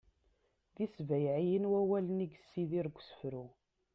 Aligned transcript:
d 0.75 0.77
isbayɛiyen 0.85 1.69
wawalen 1.71 2.23
i 2.25 2.27
yessidir 2.31 2.85
deg 2.89 2.97
usefru 2.99 3.45